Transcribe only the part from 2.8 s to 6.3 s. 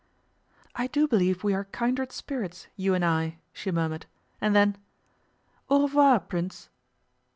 and I,' she murmured; and then, 'Au revoir,